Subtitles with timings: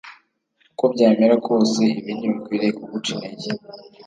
[0.71, 3.49] Uko byamera kose ibi ntibikwiriye kuguca intege